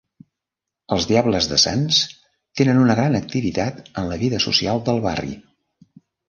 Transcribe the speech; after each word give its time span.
Els 0.95 1.03
diables 1.09 1.49
de 1.51 1.59
Sants 1.63 1.99
tenen 2.61 2.79
una 2.85 2.95
gran 3.01 3.19
activitat 3.19 3.85
en 4.03 4.09
la 4.13 4.19
vida 4.23 4.41
social 4.47 4.83
del 4.89 5.05
barri. 5.07 5.33